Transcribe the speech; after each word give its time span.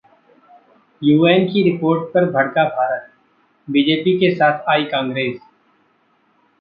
UN 1.01 1.45
की 1.47 1.61
report 1.63 2.13
पर 2.13 2.25
भड़का 2.31 2.63
भारत, 2.69 3.11
बीजेपी 3.67 4.17
के 4.19 4.35
साथ 4.35 4.69
आई 4.69 4.83
कांग्रेस 4.85 5.39